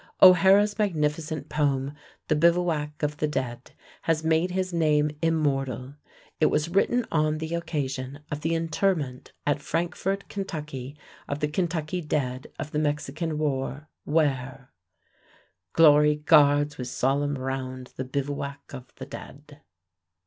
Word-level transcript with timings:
O'Hara's 0.19 0.79
magnificent 0.79 1.47
poem, 1.47 1.91
"The 2.27 2.35
Bivouac 2.35 3.03
of 3.03 3.17
the 3.17 3.27
Dead," 3.27 3.73
has 4.09 4.23
made 4.23 4.49
his 4.49 4.73
name 4.73 5.11
immortal. 5.21 5.93
It 6.39 6.47
was 6.47 6.69
written 6.69 7.05
on 7.11 7.37
the 7.37 7.53
occasion 7.53 8.21
of 8.31 8.41
the 8.41 8.55
interment 8.55 9.31
at 9.45 9.61
Frankfort, 9.61 10.27
Ky., 10.27 10.97
of 11.27 11.39
the 11.39 11.47
Kentucky 11.47 12.01
dead 12.01 12.47
of 12.57 12.71
the 12.71 12.79
Mexican 12.79 13.37
War, 13.37 13.89
where 14.03 14.71
"Glory 15.73 16.15
guards 16.15 16.79
with 16.79 16.87
solemn 16.87 17.37
round 17.37 17.93
The 17.95 18.03
bivouac 18.03 18.73
of 18.73 18.91
the 18.95 19.05
dead." 19.05 19.61